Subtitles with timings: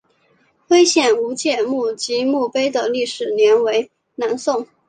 [0.67, 4.65] 徽县吴玠墓及墓碑的历史年代为南宋。